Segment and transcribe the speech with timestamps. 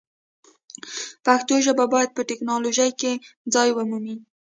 [1.25, 3.11] پښتو ژبه باید په ټکنالوژۍ کې
[3.53, 4.15] ځای ومومي.